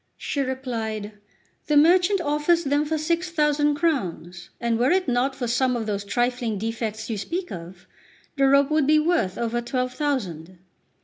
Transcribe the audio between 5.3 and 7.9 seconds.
for some of those trifling defects you speak of,